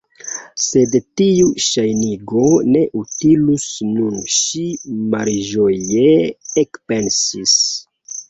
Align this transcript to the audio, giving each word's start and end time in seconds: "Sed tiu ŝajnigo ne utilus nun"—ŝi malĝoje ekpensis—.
"Sed 0.67 0.95
tiu 1.19 1.49
ŝajnigo 1.65 2.45
ne 2.69 2.81
utilus 3.01 3.67
nun"—ŝi 3.89 4.63
malĝoje 5.13 6.07
ekpensis—. 6.65 7.55